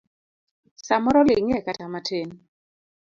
[0.85, 2.29] Samoro ling'ie kata matin.